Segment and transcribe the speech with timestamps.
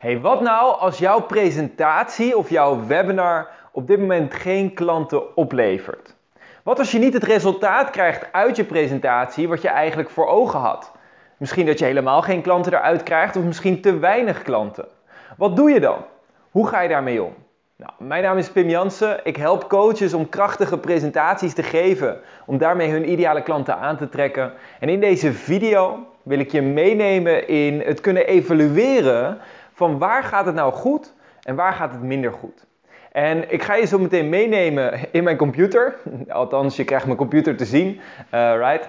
[0.00, 6.14] Hey, wat nou als jouw presentatie of jouw webinar op dit moment geen klanten oplevert?
[6.62, 10.60] Wat als je niet het resultaat krijgt uit je presentatie wat je eigenlijk voor ogen
[10.60, 10.92] had?
[11.36, 14.88] Misschien dat je helemaal geen klanten eruit krijgt of misschien te weinig klanten.
[15.36, 16.04] Wat doe je dan?
[16.50, 17.34] Hoe ga je daarmee om?
[17.76, 19.20] Nou, mijn naam is Pim Jansen.
[19.22, 24.08] Ik help coaches om krachtige presentaties te geven, om daarmee hun ideale klanten aan te
[24.08, 24.52] trekken.
[24.78, 29.38] En in deze video wil ik je meenemen in het kunnen evalueren
[29.80, 32.66] van waar gaat het nou goed en waar gaat het minder goed.
[33.12, 35.96] En ik ga je zo meteen meenemen in mijn computer.
[36.28, 38.00] Althans, je krijgt mijn computer te zien,
[38.34, 38.88] uh, right?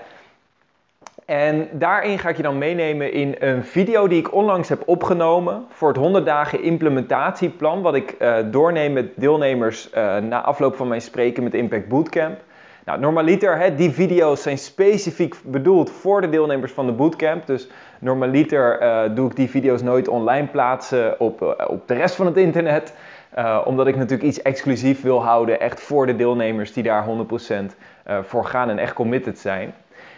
[1.25, 5.65] En daarin ga ik je dan meenemen in een video die ik onlangs heb opgenomen
[5.69, 10.87] voor het 100 dagen implementatieplan, wat ik uh, doorneem met deelnemers uh, na afloop van
[10.87, 12.39] mijn spreken met Impact Bootcamp.
[12.85, 17.45] Nou, normaliter, hè, die video's zijn specifiek bedoeld voor de deelnemers van de bootcamp.
[17.47, 17.67] Dus
[18.01, 22.37] normaliter uh, doe ik die video's nooit online plaatsen op, op de rest van het
[22.37, 22.93] internet.
[23.65, 27.09] omdat ik natuurlijk iets exclusief wil houden, echt voor de deelnemers die daar 100%
[28.21, 29.73] voor gaan en echt committed zijn.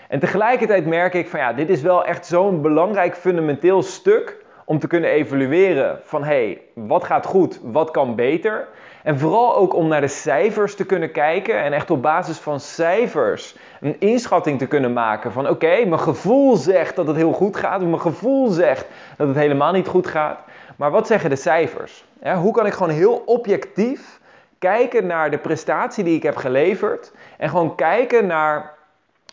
[0.08, 4.80] En tegelijkertijd merk ik van ja, dit is wel echt zo'n belangrijk fundamenteel stuk om
[4.80, 8.68] te kunnen evalueren van hé, hey, wat gaat goed, wat kan beter?
[9.04, 12.60] En vooral ook om naar de cijfers te kunnen kijken en echt op basis van
[12.60, 17.56] cijfers een inschatting te kunnen maken van oké, mijn gevoel zegt dat het heel goed
[17.58, 18.86] gaat, of mijn gevoel zegt
[19.18, 20.40] dat het helemaal niet goed gaat.
[20.76, 22.06] Maar wat zeggen de cijfers?
[22.36, 24.20] hoe kan ik gewoon heel objectief
[24.60, 28.74] kijken naar de prestatie die ik heb geleverd en gewoon kijken naar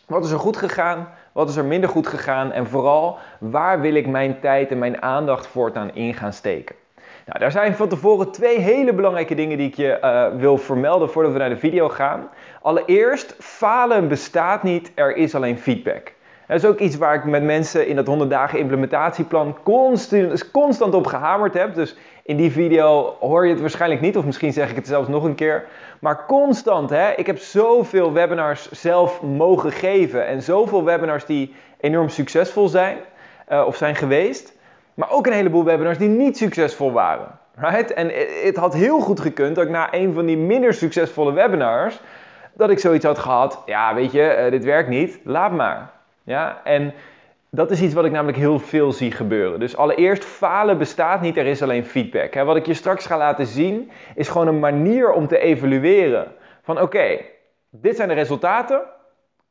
[0.07, 1.09] wat is er goed gegaan?
[1.31, 2.51] Wat is er minder goed gegaan?
[2.51, 6.75] En vooral, waar wil ik mijn tijd en mijn aandacht voortaan in gaan steken?
[7.25, 11.09] Nou, daar zijn van tevoren twee hele belangrijke dingen die ik je uh, wil vermelden
[11.09, 12.29] voordat we naar de video gaan.
[12.61, 16.13] Allereerst, falen bestaat niet, er is alleen feedback.
[16.47, 20.93] Dat is ook iets waar ik met mensen in dat 100 dagen implementatieplan constant, constant
[20.93, 21.75] op gehamerd heb.
[21.75, 25.07] Dus in die video hoor je het waarschijnlijk niet, of misschien zeg ik het zelfs
[25.07, 25.65] nog een keer.
[25.99, 30.27] Maar constant, hè, ik heb zoveel webinars zelf mogen geven.
[30.27, 32.97] En zoveel webinars die enorm succesvol zijn,
[33.51, 34.59] uh, of zijn geweest.
[35.01, 37.39] Maar ook een heleboel webinars die niet succesvol waren.
[37.55, 37.93] Right?
[37.93, 38.11] En
[38.43, 41.99] het had heel goed gekund dat ik na een van die minder succesvolle webinars,
[42.53, 45.91] dat ik zoiets had gehad, ja weet je, uh, dit werkt niet, laat maar.
[46.23, 46.61] Ja?
[46.63, 46.93] En
[47.49, 49.59] dat is iets wat ik namelijk heel veel zie gebeuren.
[49.59, 52.33] Dus allereerst, falen bestaat niet, er is alleen feedback.
[52.33, 56.27] Wat ik je straks ga laten zien, is gewoon een manier om te evalueren.
[56.61, 57.17] Van oké,
[57.69, 58.81] dit zijn de resultaten.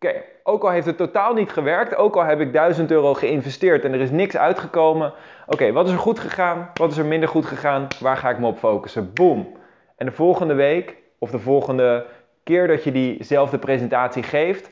[0.03, 3.85] Oké, ook al heeft het totaal niet gewerkt, ook al heb ik 1000 euro geïnvesteerd
[3.85, 5.13] en er is niks uitgekomen.
[5.47, 6.71] Oké, wat is er goed gegaan?
[6.75, 7.87] Wat is er minder goed gegaan?
[8.01, 9.13] Waar ga ik me op focussen?
[9.13, 9.57] Boom.
[9.97, 12.07] En de volgende week, of de volgende
[12.45, 14.71] keer dat je diezelfde presentatie geeft,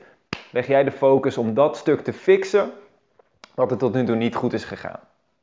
[0.50, 2.71] leg jij de focus om dat stuk te fixen
[3.55, 5.00] wat er tot nu toe niet goed is gegaan.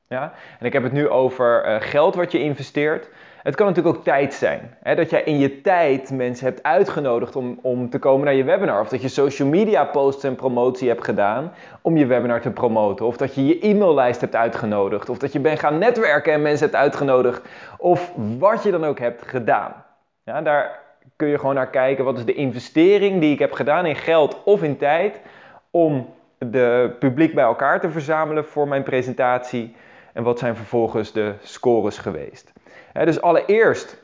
[0.08, 0.34] Ja?
[0.60, 3.10] En ik heb het nu over uh, geld wat je investeert.
[3.46, 4.78] Het kan natuurlijk ook tijd zijn.
[4.82, 4.96] Hè?
[4.96, 8.82] Dat jij in je tijd mensen hebt uitgenodigd om, om te komen naar je webinar.
[8.82, 13.06] Of dat je social media posts en promotie hebt gedaan om je webinar te promoten.
[13.06, 15.10] Of dat je je e-maillijst hebt uitgenodigd.
[15.10, 17.42] Of dat je bent gaan netwerken en mensen hebt uitgenodigd.
[17.78, 19.86] Of wat je dan ook hebt gedaan.
[20.24, 20.80] Ja, daar
[21.16, 22.06] kun je gewoon naar kijken.
[22.06, 25.22] Wat is de investering die ik heb gedaan in geld of in tijd
[25.72, 29.76] om de publiek bij elkaar te verzamelen voor mijn presentatie.
[30.14, 32.54] En wat zijn vervolgens de scores geweest.
[33.04, 34.04] Dus allereerst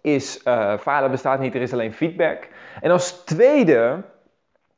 [0.00, 2.48] is uh, falen bestaat niet, er is alleen feedback.
[2.80, 4.02] En als tweede,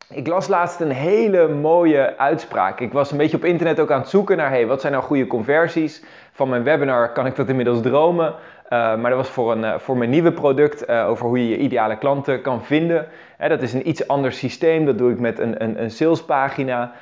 [0.09, 2.81] ik las laatst een hele mooie uitspraak.
[2.81, 5.05] Ik was een beetje op internet ook aan het zoeken naar, hey, wat zijn nou
[5.05, 6.05] goede conversies?
[6.33, 8.27] Van mijn webinar kan ik dat inmiddels dromen.
[8.27, 11.59] Uh, maar dat was voor, een, uh, voor mijn nieuwe product over hoe je je
[11.59, 13.09] ideale klanten kan vinden.
[13.39, 14.85] dat is een iets ander systeem.
[14.85, 16.93] Dat doe ik met een, een, een salespagina.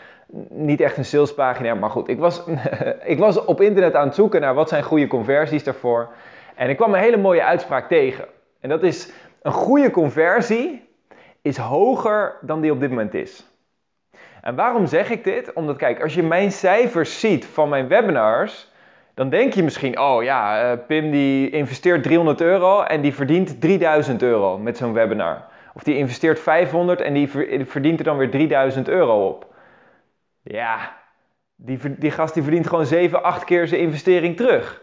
[0.48, 2.08] Niet echt een salespagina, maar goed.
[2.08, 2.42] Ik was,
[3.04, 6.08] ik was op internet aan het zoeken naar wat zijn goede conversies daarvoor.
[6.54, 8.24] En ik kwam een hele mooie uitspraak tegen.
[8.60, 10.88] En dat is een goede conversie
[11.42, 13.46] is hoger dan die op dit moment is.
[14.40, 15.52] En waarom zeg ik dit?
[15.52, 18.72] Omdat kijk, als je mijn cijfers ziet van mijn webinars
[19.14, 23.60] dan denk je misschien, oh ja, uh, Pim die investeert 300 euro en die verdient
[23.60, 25.44] 3000 euro met zo'n webinar.
[25.74, 27.28] Of die investeert 500 en die
[27.66, 29.53] verdient er dan weer 3000 euro op.
[30.44, 30.92] Ja,
[31.56, 34.82] die, die gast die verdient gewoon 7, 8 keer zijn investering terug.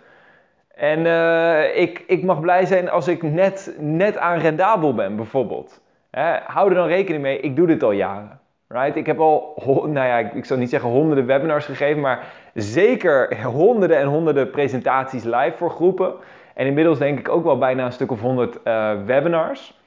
[0.75, 5.81] En uh, ik, ik mag blij zijn als ik net, net aan rendabel ben, bijvoorbeeld.
[6.11, 8.39] Hè, hou er dan rekening mee, ik doe dit al jaren.
[8.67, 8.95] Right?
[8.95, 13.97] Ik heb al, nou ja, ik zou niet zeggen honderden webinars gegeven, maar zeker honderden
[13.97, 16.13] en honderden presentaties live voor groepen.
[16.53, 19.79] En inmiddels denk ik ook wel bijna een stuk of honderd uh, webinars.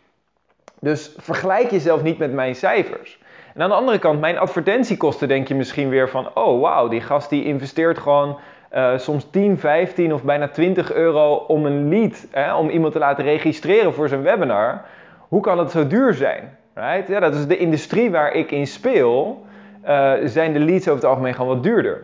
[0.81, 3.19] Dus vergelijk jezelf niet met mijn cijfers.
[3.55, 7.01] En aan de andere kant, mijn advertentiekosten denk je misschien weer van, oh wauw, die
[7.01, 8.39] gast die investeert gewoon
[8.75, 12.99] uh, soms 10, 15 of bijna 20 euro om een lead, hè, om iemand te
[12.99, 14.85] laten registreren voor zijn webinar.
[15.29, 16.57] Hoe kan het zo duur zijn?
[16.75, 17.09] Right?
[17.09, 19.45] Ja, dat is de industrie waar ik in speel.
[19.85, 22.03] Uh, zijn de leads over het algemeen gewoon wat duurder.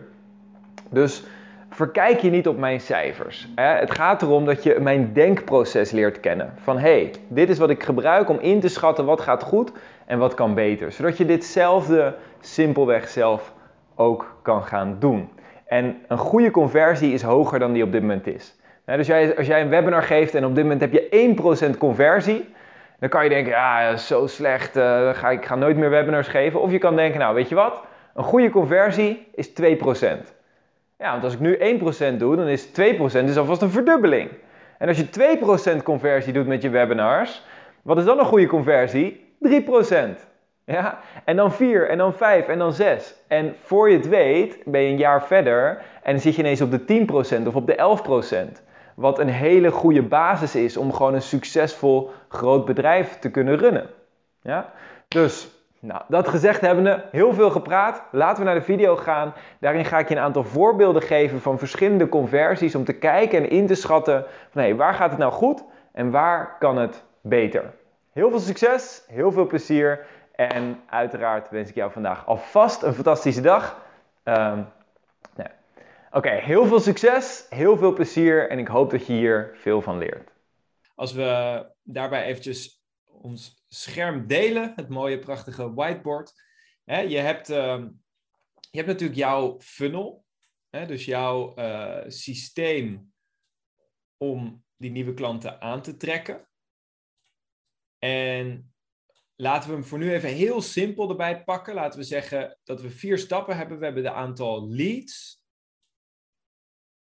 [0.89, 1.23] Dus
[1.69, 3.47] verkijk je niet op mijn cijfers.
[3.55, 3.63] Hè?
[3.79, 6.53] Het gaat erom dat je mijn denkproces leert kennen.
[6.61, 9.71] Van hé, hey, dit is wat ik gebruik om in te schatten wat gaat goed
[10.11, 10.91] en wat kan beter.
[10.91, 13.53] Zodat je ditzelfde simpelweg zelf
[13.95, 15.29] ook kan gaan doen.
[15.65, 18.59] En een goede conversie is hoger dan die op dit moment is.
[18.85, 22.53] Dus jij, als jij een webinar geeft en op dit moment heb je 1% conversie,
[22.99, 26.61] dan kan je denken, ja, zo slecht, uh, ga, ik ga nooit meer webinars geven.
[26.61, 27.81] Of je kan denken, nou weet je wat,
[28.15, 29.53] een goede conversie is 2%.
[30.97, 32.71] Ja, want als ik nu 1% doe, dan is 2%
[33.25, 34.29] dus alvast een verdubbeling.
[34.77, 37.45] En als je 2% conversie doet met je webinars,
[37.81, 39.29] wat is dan een goede conversie?
[39.49, 40.29] 3%.
[40.65, 40.99] Ja?
[41.25, 43.15] En dan 4, en dan 5, en dan 6.
[43.27, 46.71] En voor je het weet, ben je een jaar verder en zit je ineens op
[46.71, 47.07] de
[47.43, 48.61] 10% of op de 11%.
[48.95, 53.89] Wat een hele goede basis is om gewoon een succesvol groot bedrijf te kunnen runnen.
[54.41, 54.71] Ja?
[55.07, 55.49] Dus,
[55.79, 58.03] nou, dat gezegd hebbende, heel veel gepraat.
[58.11, 59.33] Laten we naar de video gaan.
[59.59, 63.49] Daarin ga ik je een aantal voorbeelden geven van verschillende conversies om te kijken en
[63.49, 65.63] in te schatten van hé, waar gaat het nou goed
[65.93, 67.73] en waar kan het beter.
[68.11, 73.41] Heel veel succes, heel veel plezier en uiteraard wens ik jou vandaag alvast een fantastische
[73.41, 73.85] dag.
[74.23, 74.67] Um,
[75.35, 75.47] nee.
[76.11, 79.97] Oké, heel veel succes, heel veel plezier en ik hoop dat je hier veel van
[79.97, 80.31] leert.
[80.95, 86.33] Als we daarbij eventjes ons scherm delen, het mooie prachtige whiteboard.
[86.85, 87.83] Je, hebt, uh,
[88.71, 90.25] je hebt natuurlijk jouw funnel,
[90.69, 93.13] dus jouw uh, systeem
[94.17, 96.49] om die nieuwe klanten aan te trekken.
[98.03, 98.71] En
[99.41, 101.73] Laten we hem voor nu even heel simpel erbij pakken.
[101.73, 103.79] Laten we zeggen dat we vier stappen hebben.
[103.79, 105.43] We hebben de aantal leads,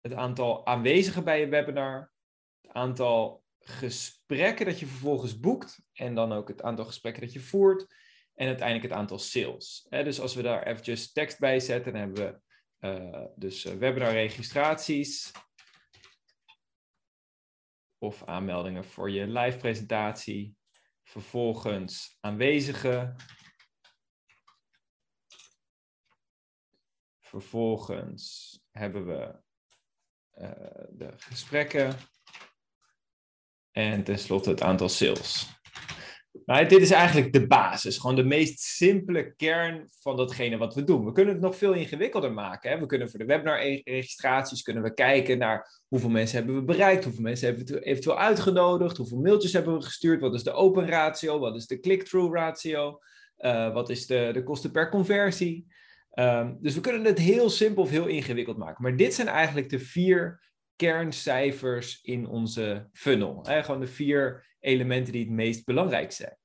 [0.00, 2.12] het aantal aanwezigen bij je webinar,
[2.60, 7.40] het aantal gesprekken dat je vervolgens boekt en dan ook het aantal gesprekken dat je
[7.40, 7.94] voert
[8.34, 9.86] en uiteindelijk het aantal sales.
[9.88, 12.40] Dus als we daar eventjes tekst bij zetten, dan hebben we
[12.88, 15.32] uh, dus uh, webinar registraties
[17.98, 20.57] of aanmeldingen voor je live presentatie
[21.08, 23.16] Vervolgens aanwezigen.
[27.20, 29.42] Vervolgens hebben we
[30.34, 31.96] uh, de gesprekken.
[33.70, 35.60] En tenslotte het aantal sales.
[36.44, 40.84] Maar dit is eigenlijk de basis, gewoon de meest simpele kern van datgene wat we
[40.84, 41.04] doen.
[41.04, 42.70] We kunnen het nog veel ingewikkelder maken.
[42.70, 42.78] Hè?
[42.78, 47.22] We kunnen voor de webinarregistraties kunnen we kijken naar hoeveel mensen hebben we bereikt, hoeveel
[47.22, 51.38] mensen hebben we eventueel uitgenodigd, hoeveel mailtjes hebben we gestuurd, wat is de open ratio,
[51.38, 52.98] wat is de click-through ratio,
[53.38, 55.66] uh, wat is de, de kosten per conversie.
[56.14, 58.82] Um, dus we kunnen het heel simpel of heel ingewikkeld maken.
[58.82, 60.46] Maar dit zijn eigenlijk de vier
[60.76, 63.44] kerncijfers in onze funnel.
[63.46, 63.62] Hè?
[63.62, 66.36] Gewoon de vier elementen die het meest belangrijk zijn.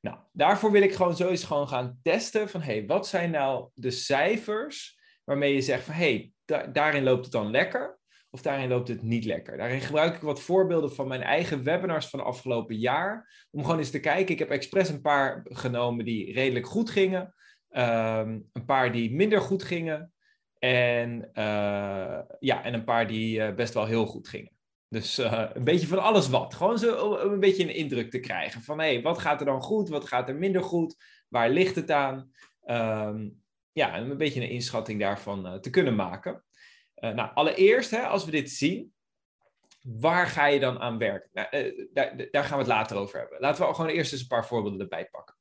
[0.00, 3.70] Nou, daarvoor wil ik gewoon zo eens gewoon gaan testen van, hey, wat zijn nou
[3.74, 6.32] de cijfers waarmee je zegt van, hey,
[6.72, 7.98] daarin loopt het dan lekker
[8.30, 9.56] of daarin loopt het niet lekker.
[9.56, 13.90] Daarin gebruik ik wat voorbeelden van mijn eigen webinars van afgelopen jaar, om gewoon eens
[13.90, 14.32] te kijken.
[14.32, 17.34] Ik heb expres een paar genomen die redelijk goed gingen,
[17.68, 20.12] ehm, een paar die minder goed gingen
[20.58, 24.53] en, uh, ja, en een paar die uh, best wel heel goed gingen.
[24.88, 26.54] Dus uh, een beetje van alles wat.
[26.54, 29.46] Gewoon zo om een beetje een indruk te krijgen van hé, hey, wat gaat er
[29.46, 30.96] dan goed, wat gaat er minder goed,
[31.28, 32.30] waar ligt het aan?
[32.64, 36.44] Um, ja, en een beetje een inschatting daarvan uh, te kunnen maken.
[36.96, 38.92] Uh, nou, allereerst, hè, als we dit zien,
[39.82, 41.30] waar ga je dan aan werken?
[41.32, 43.40] Nou, daar, daar, gaan we het later over hebben.
[43.40, 45.36] Laten we gewoon eerst eens een paar voorbeelden erbij pakken.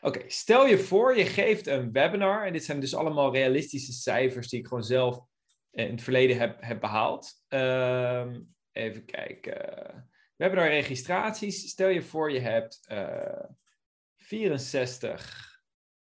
[0.00, 4.48] Oké, stel je voor, je geeft een webinar, en dit zijn dus allemaal realistische cijfers
[4.48, 5.18] die ik gewoon zelf
[5.70, 7.32] in het verleden heb, heb behaald.
[7.48, 8.26] Uh,
[8.76, 9.54] Even kijken.
[10.36, 11.70] We hebben daar registraties.
[11.70, 13.50] Stel je voor je hebt uh, eh,
[14.16, 15.62] 64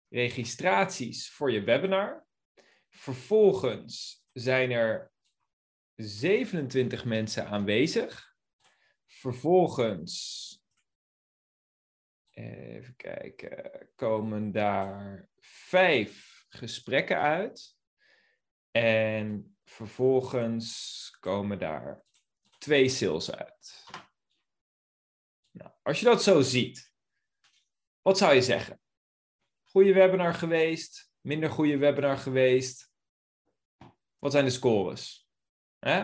[0.10, 2.26] registraties voor je webinar.
[2.90, 5.12] Vervolgens zijn er
[5.96, 8.36] 27 mensen aanwezig.
[9.06, 10.50] Vervolgens,
[12.30, 17.78] even kijken, komen daar vijf gesprekken uit.
[18.72, 22.04] En vervolgens komen daar
[22.64, 23.86] twee sales uit.
[25.52, 26.92] Nou, als je dat zo ziet,
[28.02, 28.80] wat zou je zeggen?
[29.64, 32.92] Goede webinar geweest, minder goede webinar geweest.
[34.20, 35.28] Wat zijn de scores?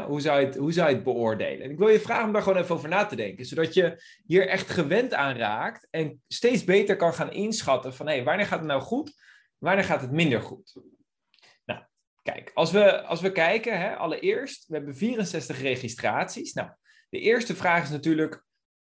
[0.06, 1.64] Hoe, zou je het, hoe zou je beoordelen?
[1.64, 4.04] En ik wil je vragen om daar gewoon even over na te denken, zodat je
[4.26, 8.60] hier echt gewend aan raakt en steeds beter kan gaan inschatten van hé, wanneer gaat
[8.60, 9.14] het nou goed,
[9.58, 10.76] wanneer gaat het minder goed?
[12.34, 16.54] Kijk, als we, als we kijken, hè, allereerst, we hebben 64 registraties.
[16.54, 16.70] Nou,
[17.10, 18.46] de eerste vraag is natuurlijk,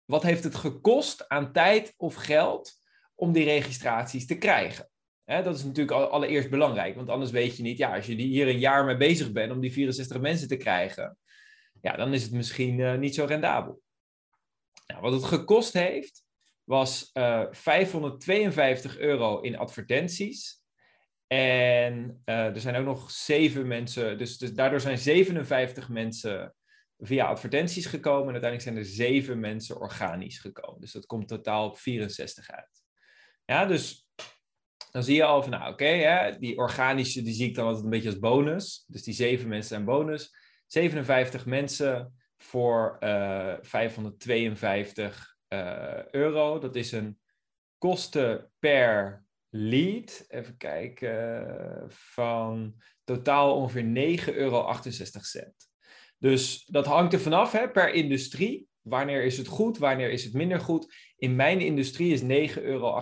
[0.04, 2.73] wat heeft het gekost aan tijd of geld
[3.14, 4.90] om die registraties te krijgen?
[5.25, 8.59] Dat is natuurlijk allereerst belangrijk, want anders weet je niet, ja, als je hier een
[8.59, 11.18] jaar mee bezig bent om die 64 mensen te krijgen,
[11.80, 13.80] ja, dan is het misschien uh, niet zo rendabel.
[14.87, 16.25] Nou, wat het gekost heeft,
[16.64, 20.58] was uh, eh, 552 euro in advertenties.
[21.28, 26.54] En uh, er zijn ook nog zeven mensen, dus, dus daardoor zijn 57 mensen
[26.99, 28.26] via advertenties gekomen.
[28.26, 30.80] En uiteindelijk zijn er zeven mensen organisch gekomen.
[30.80, 32.82] Dus dat komt totaal op 64 uit.
[33.44, 34.08] Ja, dus
[34.90, 37.90] dan zie je al van, nou oké, die organische die zie ik dan altijd een
[37.90, 38.85] beetje als bonus.
[38.87, 40.35] Dus die zeven mensen zijn bonus.
[40.66, 46.58] 57 mensen voor uh, 552 uh, euro.
[46.58, 47.18] Dat is een
[47.78, 50.25] kosten per lead.
[50.28, 51.87] Even kijken.
[51.88, 52.75] Van
[53.05, 54.73] totaal ongeveer 9,68 euro.
[56.19, 58.67] Dus dat hangt er vanaf hè, per industrie.
[58.81, 60.95] Wanneer is het goed, wanneer is het minder goed?
[61.17, 63.00] In mijn industrie is 9,68 euro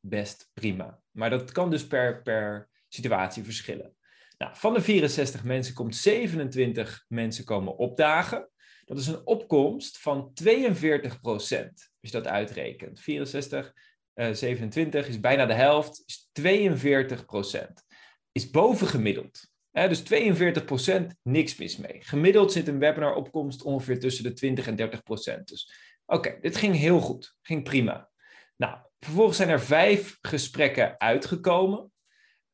[0.00, 1.00] best prima.
[1.10, 3.96] Maar dat kan dus per, per situatie verschillen.
[4.38, 8.48] Nou, van de 64 mensen komt 27 mensen komen opdagen.
[8.84, 13.00] Dat is een opkomst van 42 procent, als je dat uitrekent.
[13.00, 13.72] 64, uh,
[14.14, 17.84] 27 is bijna de helft, is 42 procent.
[18.32, 19.52] Is bovengemiddeld.
[19.70, 22.02] dus 42 procent, niks mis mee.
[22.02, 25.48] Gemiddeld zit een webinar-opkomst ongeveer tussen de 20 en 30 procent.
[25.48, 25.74] Dus
[26.06, 28.10] oké, dit ging heel goed, ging prima.
[28.56, 31.92] Nou, vervolgens zijn er vijf gesprekken uitgekomen.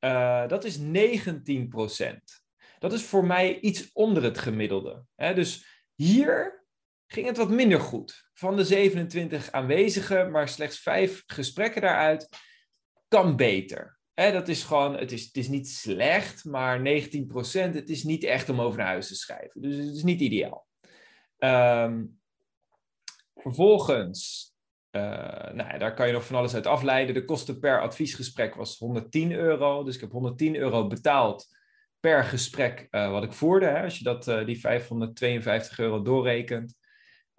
[0.01, 2.43] Uh, dat is 19 procent.
[2.79, 5.05] Dat is voor mij iets onder het gemiddelde.
[5.17, 6.60] dus hier
[7.13, 8.29] ging het wat minder goed.
[8.35, 12.29] Van de 27 aanwezigen, maar slechts vijf gesprekken daaruit,
[13.09, 13.99] kan beter.
[14.15, 16.83] dat is gewoon, het is, het is niet slecht, maar 19%,
[17.53, 19.61] het is niet echt om over naar huis te schrijven.
[19.61, 20.67] Dus het is niet ideaal.
[21.39, 22.21] Um,
[23.35, 24.53] vervolgens,
[24.91, 25.03] uh,
[25.53, 27.15] nou, daar kan je nog van alles uit afleiden.
[27.15, 29.85] De kosten per adviesgesprek was 110 euro.
[29.85, 31.47] Dus ik heb 110 euro betaald
[32.01, 33.67] per gesprek uh, wat ik voerde.
[33.67, 36.79] Hè, als je dat, uh, die 552 euro doorrekent.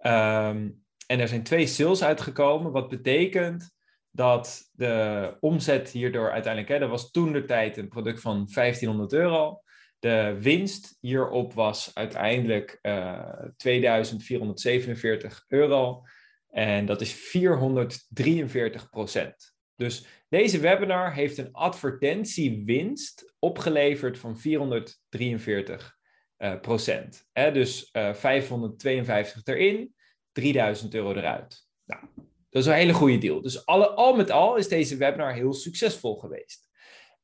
[0.06, 3.70] Um, en er zijn twee sales uitgekomen, wat betekent
[4.10, 9.12] dat de omzet hierdoor uiteindelijk, hè, dat was toen de tijd een product van 1500
[9.12, 9.62] euro.
[9.98, 16.02] De winst hierop was uiteindelijk uh, 2447 euro.
[16.48, 19.54] En dat is 443 procent.
[19.76, 25.96] Dus deze webinar heeft een advertentiewinst opgeleverd van 443
[26.42, 27.28] uh, procent.
[27.32, 27.52] Hè?
[27.52, 29.94] Dus uh, eh, 552 erin,
[30.32, 31.66] 3000 euro eruit.
[31.84, 32.02] Nou,
[32.50, 33.40] dat is een hele goede deal.
[33.40, 36.70] Dus alle, al met al is deze webinar heel succesvol geweest.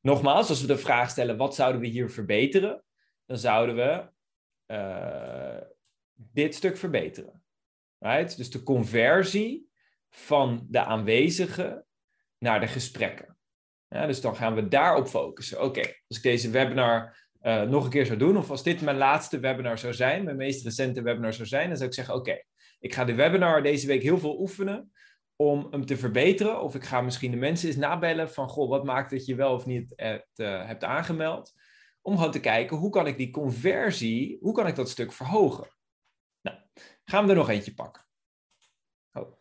[0.01, 2.83] Nogmaals, als we de vraag stellen, wat zouden we hier verbeteren?
[3.25, 4.09] Dan zouden we
[4.73, 5.61] uh,
[6.15, 7.43] dit stuk verbeteren.
[7.97, 8.37] Right?
[8.37, 9.69] Dus de conversie
[10.09, 11.85] van de aanwezigen
[12.37, 13.37] naar de gesprekken.
[13.87, 15.63] Dus dan gaan we daarop focussen.
[15.63, 18.97] Oké, als ik deze webinar uh, nog een keer zou doen, of als dit mijn
[18.97, 22.43] laatste webinar zou zijn, mijn meest recente webinar zou zijn, dan zou ik zeggen: Oké,
[22.79, 24.91] ik ga de webinar deze week heel veel oefenen
[25.35, 26.61] om hem te verbeteren.
[26.61, 29.53] Of ik ga misschien de mensen eens nabellen van, goh, wat maakt dat je wel
[29.53, 31.53] of niet het, uh, hebt aangemeld?
[32.01, 35.67] Om gewoon te kijken, hoe kan ik die conversie, hoe kan ik dat stuk verhogen?
[36.41, 36.57] Nou,
[37.03, 38.05] gaan we er nog eentje pakken.
[39.13, 39.37] Oh.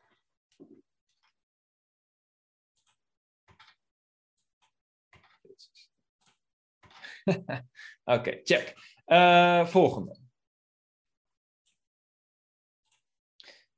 [8.14, 8.74] Oké, check.
[9.06, 10.18] Uh, volgende.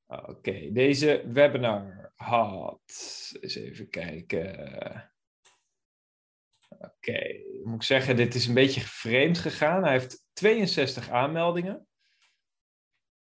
[0.07, 2.80] Oké, deze webinar had.
[3.40, 5.11] Eens even kijken.
[6.69, 9.83] Oké, moet ik zeggen, dit is een beetje vreemd gegaan.
[9.83, 11.87] Hij heeft 62 aanmeldingen.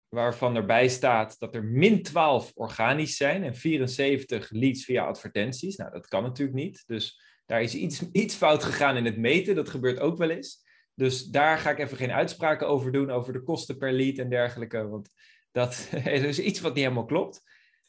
[0.09, 5.76] Waarvan erbij staat dat er min 12 organisch zijn en 74 leads via advertenties.
[5.76, 6.83] Nou, dat kan natuurlijk niet.
[6.87, 7.21] Dus
[7.52, 9.54] daar is iets, iets fout gegaan in het meten.
[9.54, 10.64] Dat gebeurt ook wel eens.
[10.94, 14.28] Dus daar ga ik even geen uitspraken over doen, over de kosten per lead en
[14.28, 14.88] dergelijke.
[14.88, 15.11] Want
[15.50, 17.42] dat is iets wat niet helemaal klopt.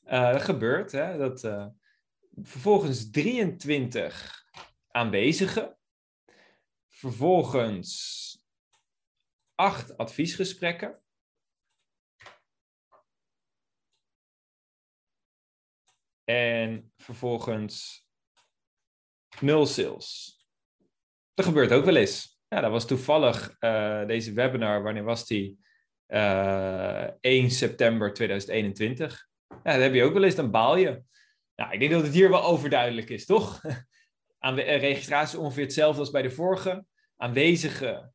[0.05, 0.91] Uh, dat gebeurt.
[0.91, 1.17] Hè?
[1.17, 1.67] Dat, uh,
[2.41, 4.45] vervolgens 23
[4.87, 5.77] aanwezigen.
[6.87, 8.21] Vervolgens
[9.55, 11.01] acht adviesgesprekken.
[16.23, 18.02] En vervolgens
[19.39, 20.37] nul sales.
[21.33, 22.41] Dat gebeurt ook wel eens.
[22.47, 24.83] Ja, dat was toevallig uh, deze webinar.
[24.83, 25.63] Wanneer was die?
[26.07, 29.27] uh, eh, 1 september 2021.
[29.47, 31.01] Ja, dat heb je ook wel eens, dan baal je.
[31.55, 33.61] Nou, ik denk dat het hier wel overduidelijk is, toch?
[34.39, 36.85] Aan de registratie ongeveer hetzelfde als bij de vorige.
[37.17, 38.13] Aanwezigen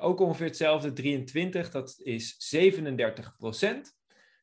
[0.00, 3.94] ook ongeveer hetzelfde, 23, dat is 37 procent.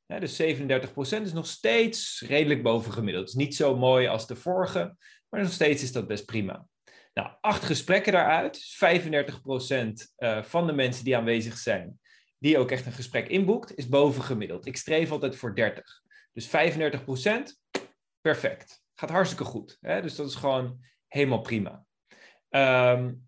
[0.06, 3.26] Dus 37 procent is nog steeds redelijk boven gemiddeld.
[3.26, 4.98] Het is niet zo mooi als de vorige,
[5.30, 6.68] maar nog steeds is dat best prima.
[7.14, 12.00] Nou, acht gesprekken daaruit, 35 procent uh, van de mensen die aanwezig zijn,
[12.38, 14.66] die ook echt een gesprek inboekt, is boven gemiddeld.
[14.66, 16.02] Ik streef altijd voor 30.
[16.34, 17.62] Dus 35 procent,
[18.22, 18.82] perfect.
[18.96, 19.78] Gaat hartstikke goed.
[19.82, 20.02] Hè?
[20.02, 21.86] Dus dat is gewoon helemaal prima.
[22.50, 23.28] Um,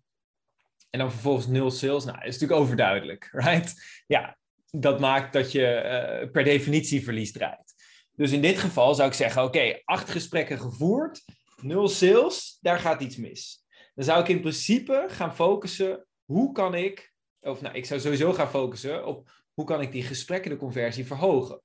[0.90, 2.04] en dan vervolgens nul sales.
[2.04, 4.02] Nou, is natuurlijk overduidelijk, right?
[4.06, 4.38] Ja,
[4.70, 7.74] dat maakt dat je uh, per definitie verlies draait.
[8.12, 11.24] Dus in dit geval zou ik zeggen, oké, acht gesprekken gevoerd,
[11.62, 13.64] nul sales, daar gaat iets mis.
[13.94, 18.32] Dan zou ik in principe gaan focussen, hoe kan ik, of nou, ik zou sowieso
[18.32, 21.62] gaan focussen op hoe kan ik die gesprekken, de conversie verhogen.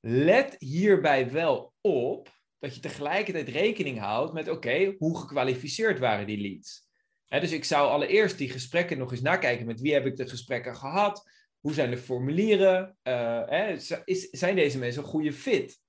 [0.00, 6.40] Let hierbij wel op dat je tegelijkertijd rekening houdt met, oké, hoe gekwalificeerd waren die
[6.40, 6.82] leads?
[7.28, 10.76] dus ik zou allereerst die gesprekken nog eens nakijken met wie heb ik de gesprekken
[10.76, 11.30] gehad?
[11.60, 12.96] Hoe zijn de formulieren?
[14.04, 15.80] Is, zijn deze mensen een goede fit?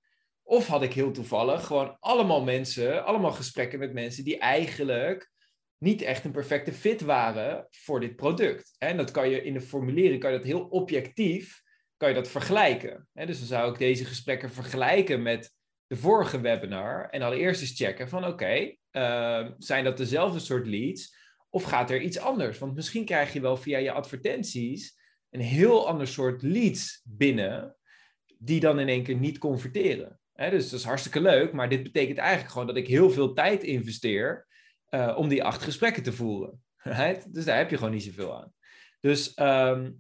[0.47, 5.31] Of had ik heel toevallig gewoon allemaal mensen, allemaal gesprekken met mensen die eigenlijk
[5.77, 8.75] niet echt een perfecte fit waren voor dit product.
[8.77, 11.61] En dat kan je in de formulieren, kan je dat heel objectief,
[11.97, 13.07] kan je dat vergelijken.
[13.13, 15.53] Dus dan zou ik deze gesprekken vergelijken met
[15.87, 21.15] de vorige webinar en allereerst eens checken van oké, uh, zijn dat dezelfde soort leads?
[21.49, 22.57] Of gaat er iets anders?
[22.57, 24.97] Want misschien krijg je wel via je advertenties
[25.29, 27.75] een heel ander soort leads binnen,
[28.37, 30.19] die dan in één keer niet converteren.
[30.35, 33.63] Dus dat is hartstikke leuk, maar dit betekent eigenlijk gewoon dat ik heel veel tijd
[33.63, 34.47] investeer
[34.89, 36.63] uh, om die acht gesprekken te voeren.
[37.27, 38.53] Dus daar heb je gewoon niet zoveel aan.
[38.99, 39.91] Dus, ehm,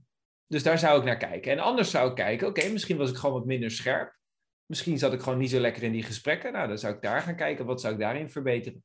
[0.47, 1.51] dus daar zou ik naar kijken.
[1.51, 4.17] En anders zou ik kijken, oké, misschien was ik gewoon wat minder scherp.
[4.65, 6.53] Misschien zat ik gewoon niet zo lekker in die gesprekken.
[6.53, 8.83] Nou, dan zou ik daar gaan kijken, wat zou ik daarin verbeteren?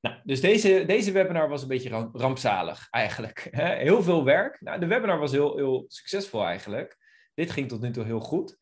[0.00, 3.48] Nou, dus deze, deze webinar was een beetje rampzalig eigenlijk.
[3.50, 4.60] Heel veel werk.
[4.60, 6.96] Nou, de webinar was heel, heel succesvol eigenlijk.
[7.34, 8.58] Dit ging tot nu toe heel goed.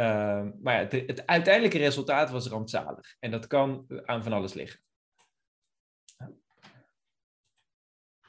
[0.00, 3.16] Uh, maar ja, het, het, uiteindelijke resultaat was rampzalig.
[3.18, 4.80] En dat kan aan van alles liggen.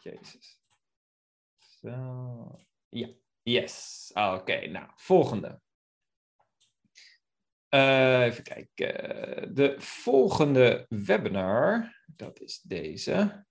[0.01, 0.59] Jezus.
[1.59, 2.59] Zo.
[2.89, 3.09] Ja,
[3.41, 4.11] yes.
[4.13, 5.61] Oké, nou, volgende.
[7.69, 9.55] Uh, even kijken.
[9.55, 13.45] De volgende webinar dat is deze,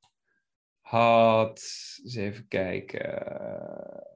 [0.80, 1.58] had,
[2.02, 4.09] eens even kijken,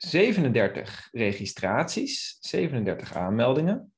[0.00, 3.94] 37 registraties, 37 aanmeldingen.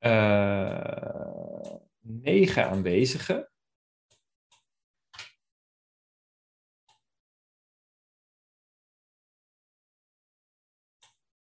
[0.00, 3.50] Uh, 9 aanwezigen.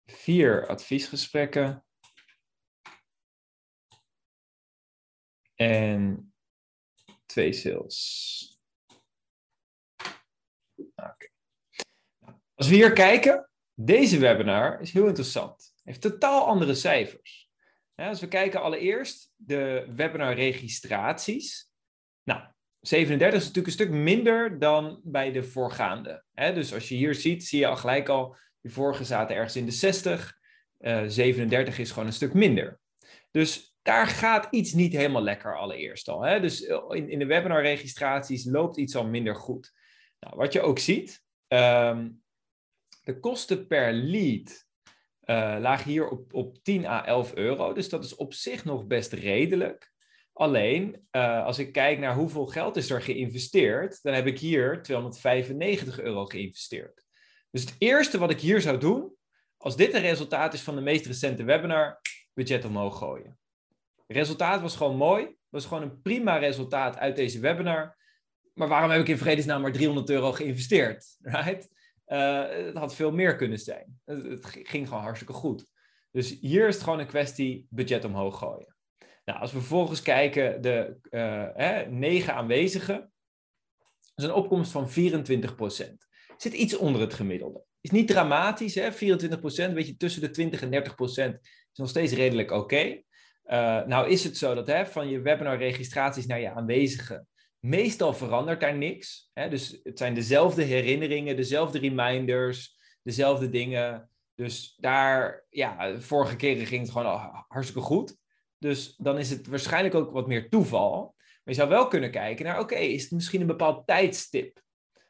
[0.04, 1.84] Vier adviesgesprekken.
[5.62, 6.32] en
[7.26, 8.51] twee sales.
[12.54, 15.74] Als we hier kijken, deze webinar is heel interessant.
[15.84, 17.50] Heeft totaal andere cijfers.
[17.94, 21.70] als we kijken allereerst de webinar registraties.
[22.22, 22.42] Nou,
[22.80, 26.24] 37 is natuurlijk een stuk minder dan bij de voorgaande.
[26.34, 29.64] dus als je hier ziet, zie je al gelijk al, de vorige zaten ergens in
[29.64, 30.40] de 60.
[30.80, 32.80] Uh, 37 is gewoon een stuk minder.
[33.30, 36.22] Dus daar gaat iets niet helemaal lekker allereerst al.
[36.22, 36.40] Hè?
[36.40, 39.72] Dus eh, in, in de webinarregistraties loopt iets al minder goed.
[40.20, 42.21] Nou, wat je ook ziet, um,
[43.02, 44.66] de kosten per lead
[45.24, 47.72] uh, lagen hier op, op 10 à 11 euro.
[47.72, 49.92] Dus dat is op zich nog best redelijk.
[50.32, 54.82] Alleen, uh, als ik kijk naar hoeveel geld is er geïnvesteerd, dan heb ik hier
[54.82, 57.04] 295 euro geïnvesteerd.
[57.50, 59.16] Dus het eerste wat ik hier zou doen,
[59.56, 62.00] als dit een resultaat is van de meest recente webinar,
[62.34, 63.40] budget omhoog gooien
[64.12, 65.22] resultaat was gewoon mooi.
[65.24, 67.96] Het was gewoon een prima resultaat uit deze webinar.
[68.54, 71.16] Maar waarom heb ik in vredesnaam maar 300 euro geïnvesteerd?
[71.20, 71.68] Right?
[72.12, 74.00] Uh, het had veel meer kunnen zijn.
[74.04, 75.66] Het, ging gewoon hartstikke goed.
[76.10, 78.76] Dus hier is het gewoon een kwestie budget omhoog gooien.
[79.24, 83.12] Nou, als we vervolgens kijken, de uh, negen aanwezigen,
[84.14, 84.92] is een opkomst van 24%.
[86.36, 87.64] Zit iets onder het gemiddelde.
[87.80, 88.92] Is niet dramatisch, hè?
[88.92, 90.90] 24%, een beetje tussen de 20 en
[91.32, 91.34] 30%
[91.72, 93.02] is nog steeds redelijk oké.
[93.46, 97.28] Uh, nou is het zo dat hè, van je webinar-registraties naar je aanwezigen,
[97.64, 99.30] meestal verandert daar niks.
[99.32, 99.48] Hè?
[99.48, 104.10] Dus het zijn dezelfde herinneringen, dezelfde reminders, dezelfde dingen.
[104.34, 108.16] Dus daar, ja, vorige keren ging het gewoon hartstikke goed.
[108.58, 111.14] Dus dan is het waarschijnlijk ook wat meer toeval.
[111.16, 114.62] Maar je zou wel kunnen kijken naar, oké, is het misschien een bepaald tijdstip?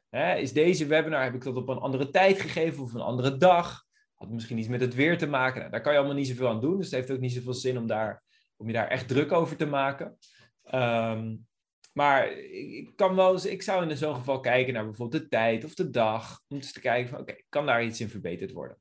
[0.09, 3.37] Hè, is deze webinar, heb ik dat op een andere tijd gegeven of een andere
[3.37, 3.85] dag?
[4.15, 5.59] Had misschien iets met het weer te maken.
[5.59, 6.77] Nou, daar kan je allemaal niet zoveel aan doen.
[6.77, 8.23] Dus het heeft ook niet zoveel zin om, daar,
[8.57, 10.19] om je daar echt druk over te maken.
[10.75, 11.47] Um,
[11.93, 15.65] maar ik kan wel eens, ik zou in zo'n geval kijken naar bijvoorbeeld de tijd
[15.65, 16.41] of de dag.
[16.49, 18.79] Om eens te kijken van, oké, kan daar iets in verbeterd worden?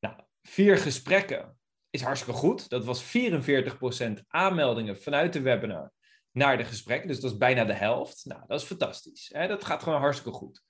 [0.00, 1.58] Nou, vier gesprekken
[1.90, 2.68] is hartstikke goed.
[2.68, 5.92] Dat was 44% aanmeldingen vanuit de webinar
[6.32, 7.08] naar de gesprekken.
[7.08, 8.24] Dus dat is bijna de helft.
[8.24, 9.30] Nou, dat is fantastisch.
[9.32, 9.46] Hè?
[9.48, 10.62] Dat gaat gewoon hartstikke goed.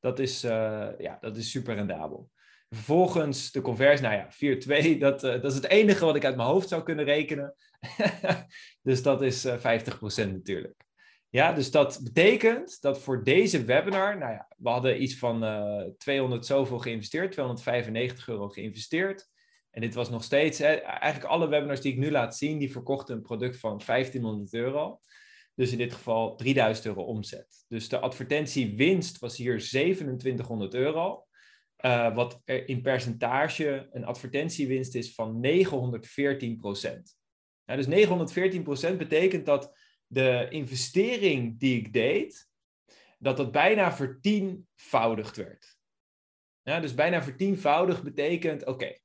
[0.00, 2.30] Dat is, uh, ja, dat is super rendabel.
[2.68, 4.28] Vervolgens de conversie, nou ja,
[4.94, 7.54] 4-2, dat, uh, dat is het enige wat ik uit mijn hoofd zou kunnen rekenen.
[8.82, 10.83] dus dat is uh, eh, 50% natuurlijk.
[11.34, 15.82] Ja, dus dat betekent dat voor deze webinar, nou ja, we hadden iets van uh,
[15.98, 19.28] 200 zoveel geïnvesteerd, 295 euro geïnvesteerd.
[19.70, 23.16] En dit was nog steeds, eigenlijk alle webinars die ik nu laat zien, die verkochten
[23.16, 25.00] een product van 1500 euro.
[25.54, 27.64] Dus in dit geval 3000 euro omzet.
[27.68, 31.26] Dus de advertentiewinst was hier 2700 euro.
[31.80, 37.16] Uh, wat in percentage een advertentiewinst is van 914 procent.
[37.64, 39.83] dus 914 procent betekent dat
[40.14, 42.48] de investering die ik deed,
[43.18, 45.78] dat dat bijna vertienvoudigd werd.
[46.62, 48.96] Ja, dus bijna vertienvoudigd betekent, oké,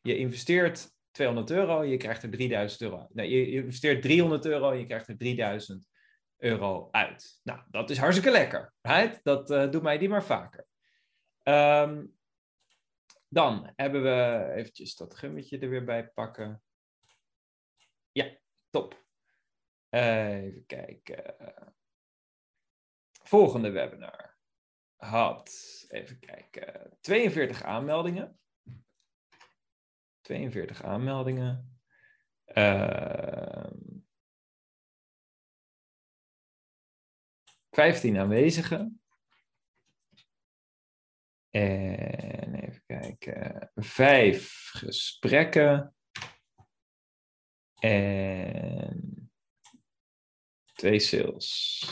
[0.00, 3.08] je investeert 200 euro, je krijgt er 3000 euro.
[3.12, 5.88] Nee, je, investeert 300 euro, je krijgt er 3000
[6.36, 7.40] euro uit.
[7.42, 8.72] Nou, dat is hartstikke lekker.
[8.80, 9.20] Right?
[9.22, 10.66] Dat uh, doet mij die maar vaker.
[11.42, 12.14] Um,
[13.28, 16.62] dan hebben we eventjes dat gummetje er weer bij pakken.
[18.12, 18.36] Ja,
[18.70, 19.01] top.
[19.92, 21.34] Even kijken.
[23.22, 24.38] Volgende webinar
[24.96, 28.40] had, even kijken, 42 aanmeldingen.
[30.20, 31.80] 42 aanmeldingen.
[32.46, 33.70] Uh,
[37.70, 39.02] 15 aanwezigen.
[41.50, 43.70] En even kijken.
[43.74, 45.94] Vijf gesprekken.
[47.80, 49.11] En
[50.82, 51.84] twee sales.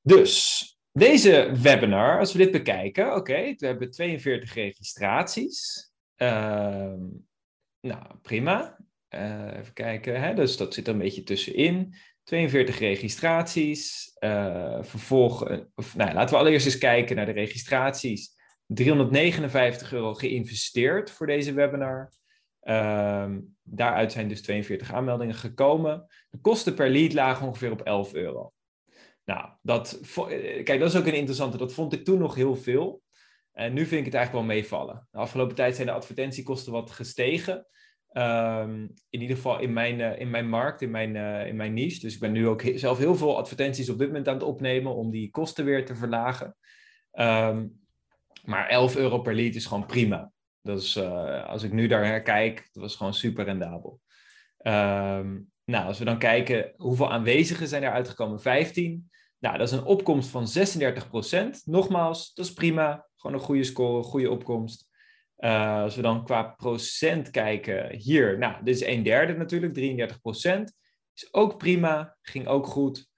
[0.00, 5.90] Dus deze webinar, als we dit bekijken, oké, we hebben 42 registraties.
[6.16, 6.94] Uh,
[7.80, 8.78] nou, prima.
[9.14, 10.34] Uh, even kijken, hè?
[10.34, 11.94] dus dat zit er een beetje tussenin.
[12.22, 14.12] 42 registraties.
[14.18, 18.34] Uh, vervolgens, of, nou, laten we allereerst eens kijken naar de registraties.
[18.66, 22.12] 359 euro geïnvesteerd voor deze webinar.
[22.62, 26.06] Uh, daaruit zijn dus 42 aanmeldingen gekomen.
[26.30, 28.52] De kosten per lead lagen ongeveer op 11 euro.
[29.24, 31.56] Nou, dat, eh, kijk, dat is ook een interessante.
[31.56, 33.02] Dat vond ik toen nog heel veel.
[33.52, 35.08] En nu vind ik het eigenlijk wel meevallen.
[35.10, 37.66] De afgelopen tijd zijn de advertentiekosten wat gestegen.
[38.12, 41.74] Um, in ieder geval in mijn, uh, in mijn markt, in mijn, uh, in mijn
[41.74, 42.00] niche.
[42.00, 44.94] Dus ik ben nu ook zelf heel veel advertenties op dit moment aan het opnemen
[44.94, 46.56] om die kosten weer te verlagen.
[47.12, 47.80] Um,
[48.44, 50.32] maar 11 euro per lead is gewoon prima.
[50.62, 54.00] Dat is, uh, als ik nu daar kijk, dat was gewoon super rendabel.
[54.62, 59.10] Um, nou, als we dan kijken hoeveel aanwezigen zijn er uitgekomen, 15.
[59.38, 61.64] Nou, dat is een opkomst van 36%.
[61.64, 63.06] Nogmaals, dat is prima.
[63.16, 64.88] Gewoon een goede score, goede opkomst.
[65.38, 70.20] Uh, als we dan qua procent kijken, hier, nou, dit is een derde natuurlijk, 33
[70.20, 70.74] procent.
[71.14, 73.08] Is ook prima, ging ook goed.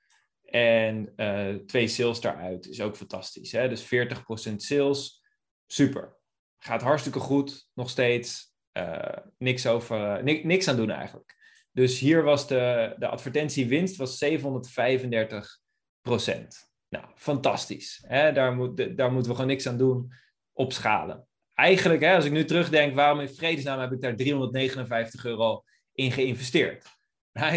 [0.44, 3.52] En uh, twee sales daaruit is ook fantastisch.
[3.52, 3.68] Hè?
[3.68, 5.22] Dus 40 procent sales,
[5.66, 6.20] super.
[6.64, 8.50] Gaat hartstikke goed, nog steeds.
[8.78, 11.36] Uh, niks, over, niks aan doen eigenlijk.
[11.72, 15.58] Dus hier was de, de advertentiewinst was 735
[16.00, 16.70] procent.
[16.88, 18.04] Nou, fantastisch.
[18.06, 18.32] Hè?
[18.32, 20.12] Daar, daar moeten we gewoon niks aan doen.
[20.52, 25.64] Opschalen eigenlijk, hè, als ik nu terugdenk, waarom in vredesnaam heb ik daar 359 euro
[25.92, 26.86] in geïnvesteerd?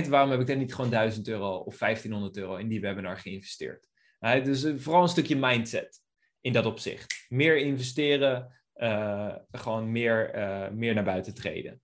[0.09, 3.87] Waarom heb ik daar niet gewoon 1000 euro of 1500 euro in die webinar geïnvesteerd?
[4.19, 6.01] Dus uh, vooral een stukje mindset
[6.41, 7.25] in dat opzicht.
[7.29, 11.81] Meer investeren, uh, gewoon meer, uh, meer naar buiten treden,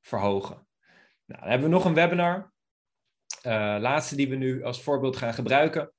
[0.00, 0.66] verhogen.
[1.24, 2.52] Nou, dan hebben we nog een webinar.
[3.80, 5.92] laatste die we nu als voorbeeld gaan gebruiken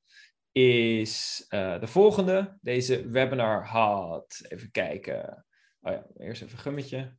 [0.52, 2.58] is de volgende.
[2.62, 5.46] Deze webinar had, even kijken,
[5.82, 7.18] Oh ja, eerst even een gummetje.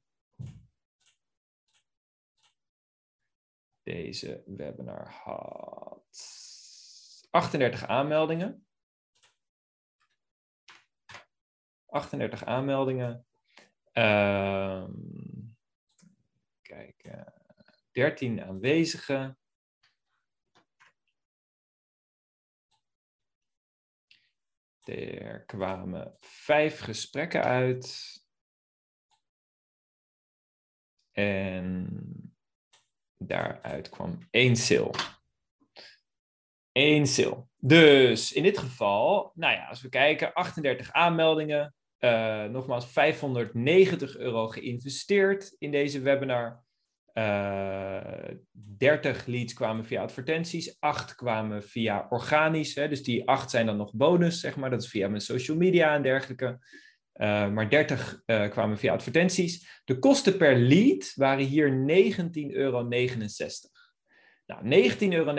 [3.83, 6.21] Deze webinar had
[7.31, 8.67] 38 aanmeldingen.
[11.91, 13.27] 38 aanmeldingen.
[13.93, 15.57] Um,
[16.63, 17.25] kijk,
[17.93, 19.39] 13 aanwezigen.
[24.85, 28.19] Er kwamen vijf gesprekken uit.
[31.11, 31.89] En
[33.17, 34.93] daaruit kwam één sale.
[36.73, 37.47] Eén sale.
[37.57, 41.75] Dus in dit geval, nou ja, als we kijken, 38 aanmeldingen.
[42.01, 46.69] Uh, nogmaals, 590 euro geïnvesteerd in deze webinar.
[48.53, 52.75] 30 leads kwamen via advertenties, 8 kwamen via organisch.
[52.75, 54.71] Hè, dus die 8 zijn dan nog bonus, zeg maar.
[54.71, 56.59] Dat is via mijn social media en dergelijke.
[57.53, 59.81] maar 30 kwamen via advertenties.
[59.85, 62.89] De kosten per lead waren hier 19,69 euro.
[64.47, 65.35] Nou, 19,69 euro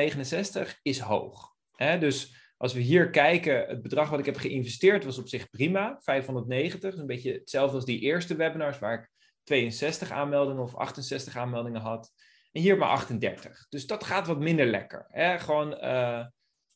[0.81, 1.55] is hoog.
[1.75, 1.97] Hè?
[1.97, 5.97] Dus als we hier kijken, het bedrag wat ik heb geïnvesteerd was op zich prima,
[6.01, 6.97] 590.
[6.97, 9.09] Een beetje hetzelfde als die eerste webinars waar ik
[9.43, 12.11] 62 aanmeldingen of 68 aanmeldingen had.
[12.51, 13.65] En hier maar 38.
[13.69, 15.05] Dus dat gaat wat minder lekker.
[15.07, 15.39] Hè?
[15.39, 16.25] Gewoon uh, eh,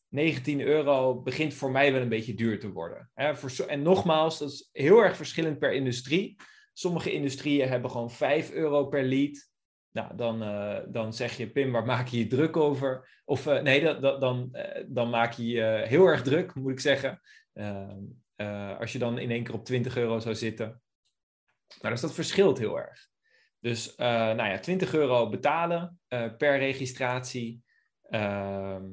[0.07, 3.09] 19 euro begint voor mij wel een beetje duur te worden.
[3.13, 3.35] Hè?
[3.35, 6.35] Voor, en nogmaals, dat is heel erg verschillend per industrie.
[6.73, 9.49] Sommige industrieën hebben gewoon 5 euro per lead.
[9.95, 13.21] Nou, dan, uh, dan zeg je, Pim, waar maak je je druk over?
[13.25, 17.21] Of uh, nee, dan, uh, dan maak je je heel erg druk, moet ik zeggen.
[18.79, 20.81] Als je dan in één keer op 20 euro zou zitten.
[21.81, 23.07] Nou, dus dat verschilt heel erg.
[23.59, 25.99] Dus nou ja, 20 euro betalen
[26.37, 27.63] per registratie.
[28.01, 28.85] Ehm,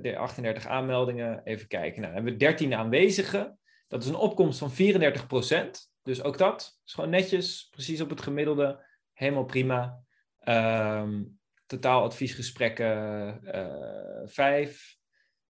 [0.00, 2.02] de 38 aanmeldingen, even kijken.
[2.02, 3.58] Nou, hebben we 13 aanwezigen.
[3.88, 8.20] Dat is een opkomst van 34% Dus ook dat is gewoon netjes, precies op het
[8.20, 8.86] gemiddelde
[9.18, 10.02] helemaal prima.
[10.44, 14.96] Um, totaal adviesgesprekken uh, vijf.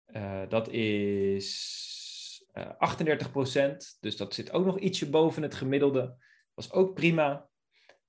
[0.07, 3.25] Uh, dat is uh, eh,
[3.73, 6.15] 38% Dus dat zit ook nog ietsje boven het gemiddelde.
[6.53, 7.49] Was ook prima.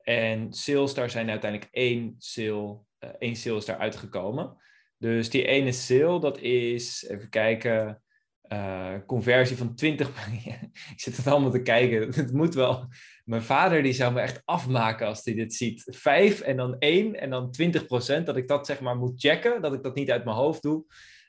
[0.03, 2.81] En sales, daar zijn uiteindelijk één sale,
[3.19, 4.57] één sale is daar uitgekomen.
[4.99, 8.03] Dus die ene sale, dat is, even kijken,
[8.48, 10.09] uh, conversie van 20.
[10.92, 12.09] ik zit het allemaal te kijken.
[12.14, 12.88] Het moet wel.
[13.24, 15.83] Mijn vader die zou me echt afmaken als hij dit ziet.
[15.87, 18.26] 5 en dan 1 en dan 20 procent.
[18.26, 19.62] Dat ik dat zeg maar moet checken.
[19.62, 20.85] Dat ik dat niet uit mijn hoofd doe.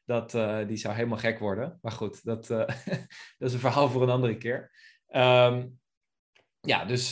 [0.05, 1.79] Dat, uh, die zou helemaal gek worden.
[1.81, 2.57] Maar goed, dat, uh,
[3.37, 4.71] dat is een verhaal voor een andere keer.
[5.15, 5.81] Um,
[6.61, 7.09] ja, dus,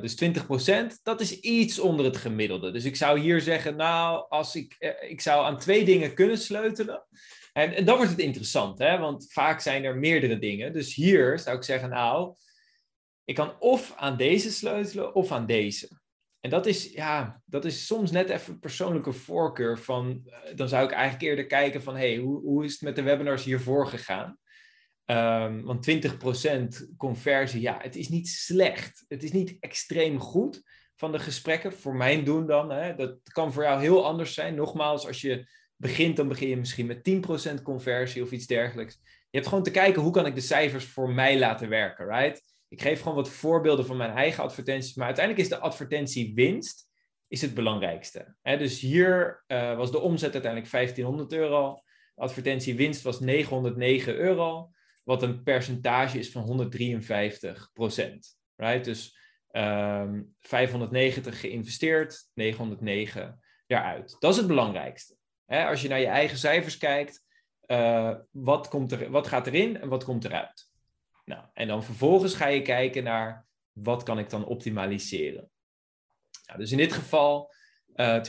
[0.00, 2.70] dus 20%, dat is iets onder het gemiddelde.
[2.70, 7.06] Dus ik zou hier zeggen, nou, als ik, ik zou aan twee dingen kunnen sleutelen.
[7.54, 8.98] En, dan wordt het interessant, hè?
[8.98, 10.72] want vaak zijn er meerdere dingen.
[10.72, 12.34] Dus hier zou ik zeggen, nou,
[13.24, 15.88] ik kan of aan deze sleutelen of aan deze.
[16.40, 20.84] En dat is, ja, dat is soms net even persoonlijke voorkeur van, eh, dan zou
[20.84, 24.38] ik eigenlijk eerder kijken van, hey, hoe, hoe is het met de webinars hiervoor gegaan?
[25.06, 29.04] Um, want 20% conversie, ja, het is niet slecht.
[29.08, 30.62] Het is niet extreem goed
[30.94, 32.70] van de gesprekken, voor mijn doen dan.
[32.70, 32.94] Hè?
[32.94, 34.54] Dat kan voor jou heel anders zijn.
[34.54, 37.10] Nogmaals, als je begint, dan begin je misschien met
[37.58, 38.98] 10% conversie of iets dergelijks.
[39.02, 42.42] Je hebt gewoon te kijken hoe kan ik de cijfers voor mij laten werken, right?
[42.68, 46.88] Ik geef gewoon wat voorbeelden van mijn eigen advertenties, maar uiteindelijk is de advertentiewinst
[47.28, 48.36] is het belangrijkste.
[48.42, 51.74] Dus hier uh, was de omzet uiteindelijk 1500 euro.
[52.14, 54.70] De advertentiewinst was 909 euro,
[55.04, 58.84] wat een percentage is van 153% Right?
[58.84, 59.18] Dus
[59.50, 64.16] um, ehm, 590 geïnvesteerd, 909 daaruit.
[64.18, 65.16] Dat is het belangrijkste.
[65.46, 67.24] Hè, als je naar je eigen cijfers kijkt,
[67.66, 70.70] uh, wat, komt er, wat gaat erin en wat komt eruit?
[71.24, 75.50] Nou, en dan vervolgens ga je kijken naar wat kan ik dan optimaliseren.
[76.46, 77.52] Nou, dus in dit geval,
[77.94, 78.22] uh, eh,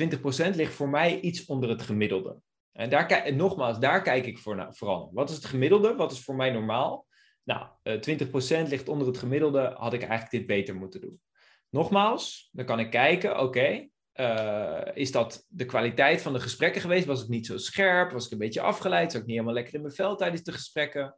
[0.52, 2.38] 20% ligt voor mij iets onder het gemiddelde.
[2.72, 5.96] En, daar, nogmaals, daar kijk ik voor, vooral Wat is het gemiddelde?
[5.96, 7.08] Wat is voor mij normaal?
[7.44, 9.74] Nou, uh, eh, 20% ligt onder het gemiddelde.
[9.78, 11.22] Had ik eigenlijk dit beter moeten doen?
[11.70, 17.06] Nogmaals, dan kan ik kijken, oké, uh, is dat de kwaliteit van de gesprekken geweest?
[17.06, 18.12] Was ik niet zo scherp?
[18.12, 19.12] Was ik een beetje afgeleid?
[19.12, 21.18] Zat ik niet helemaal lekker in mijn vel tijdens de gesprekken?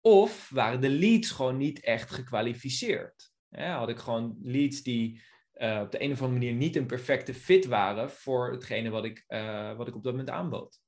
[0.00, 3.30] Of waren de leads gewoon niet echt gekwalificeerd?
[3.50, 5.22] had ik gewoon leads die
[5.54, 9.04] uh, op de een of andere manier niet een perfecte fit waren voor hetgene wat
[9.04, 10.80] ik, uh, wat ik op dat moment aanbood?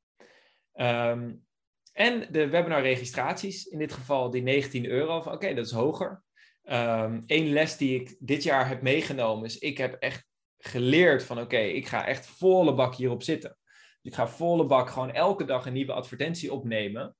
[0.74, 1.44] Um,
[1.92, 5.18] en de webinar registraties, in dit geval die 19 euro.
[5.18, 6.22] Oké, dat is hoger.
[7.26, 10.29] Eén les die ik dit jaar heb meegenomen is, ik heb echt
[10.60, 13.56] geleerd van oké, ik ga echt volle bak hierop zitten.
[14.02, 17.16] Dus ik ga volle bak gewoon elke dag een nieuwe advertentie opnemen.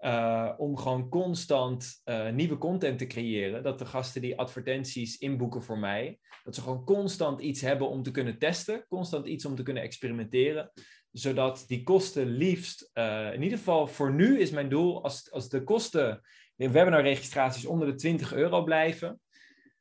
[0.00, 3.62] Uh, om gewoon constant uh, nieuwe content te creëren.
[3.62, 8.02] Dat de gasten die advertenties inboeken voor mij, dat ze gewoon constant iets hebben om
[8.02, 10.72] te kunnen testen, constant iets om te kunnen experimenteren.
[11.12, 15.48] Zodat die kosten liefst, uh, in ieder geval voor nu is mijn doel, als, als
[15.48, 16.20] de kosten
[16.56, 19.20] in webinarregistraties onder de 20 euro blijven,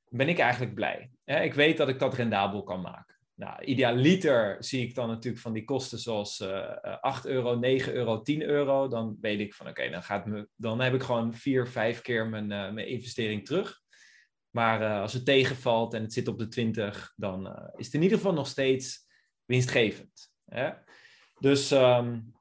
[0.10, 1.12] ben ik eigenlijk blij.
[1.26, 3.16] ik weet dat ik dat rendabel kan maken.
[3.34, 8.22] Nou, idealiter zie ik dan natuurlijk van die kosten zoals uh, 8 euro, 9 euro,
[8.22, 8.88] 10 euro.
[8.88, 12.28] Dan weet ik van oké, dan gaat me, dan heb ik gewoon vier, vijf keer
[12.28, 13.82] mijn, uh, mijn investering terug.
[14.50, 18.18] Maar als het tegenvalt en het zit op de 20, dan is het in ieder
[18.18, 19.08] geval nog steeds
[19.46, 20.32] winstgevend.
[21.40, 22.34] Dus um,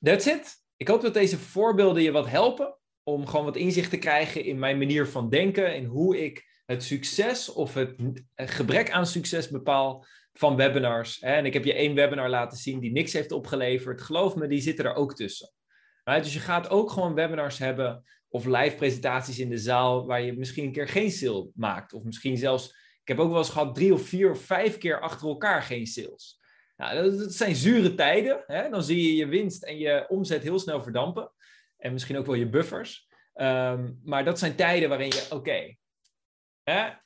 [0.00, 0.64] that's it.
[0.76, 4.58] Ik hoop dat deze voorbeelden je wat helpen om gewoon wat inzicht te krijgen in
[4.58, 10.06] mijn manier van denken, in hoe ik het succes of het gebrek aan succes bepaal
[10.32, 11.18] van webinars.
[11.18, 14.00] En ik heb je één webinar laten zien die niks heeft opgeleverd.
[14.00, 15.50] Geloof me, die zitten er ook tussen.
[16.04, 20.36] Dus je gaat ook gewoon webinars hebben of live presentaties in de zaal waar je
[20.36, 21.92] misschien een keer geen sale maakt.
[21.92, 22.68] Of misschien zelfs,
[23.02, 25.86] ik heb ook wel eens gehad drie of vier of vijf keer achter elkaar geen
[25.86, 26.40] sales.
[26.76, 28.44] Nou, dat, zijn zure tijden.
[28.46, 28.68] Hè?
[28.68, 31.32] Dan zie je je winst en je omzet heel snel verdampen.
[31.76, 33.08] En misschien ook wel je buffers.
[33.32, 35.76] Ehm, maar dat zijn tijden waarin je, oké,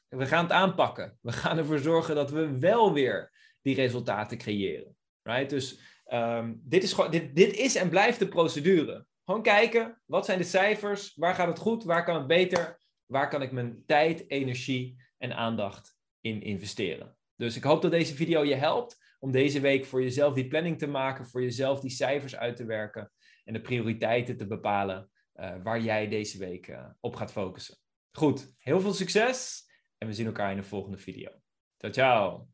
[0.09, 1.19] we gaan het aanpakken.
[1.21, 4.97] We gaan ervoor zorgen dat we wel weer die resultaten creëren.
[5.23, 5.51] Right?
[5.51, 5.81] Dus
[6.13, 9.07] um, dit, is dit, dit is en blijft de procedure.
[9.25, 11.15] Gewoon kijken, wat zijn de cijfers?
[11.15, 11.85] Waar gaat het goed?
[11.85, 12.81] Waar kan het beter?
[13.07, 17.17] Waar kan ik mijn tijd, energie en aandacht in investeren?
[17.37, 20.79] Dus ik hoop dat deze video je helpt om deze week voor jezelf die planning
[20.79, 23.13] te maken, voor jezelf die cijfers uit te werken
[23.45, 27.80] en de prioriteiten te bepalen uh, waar jij deze week uh, op gaat focussen.
[28.13, 29.69] Goed, heel veel succes
[29.99, 31.31] en we zien elkaar in de volgende video.
[31.77, 32.51] Ciao, ciao!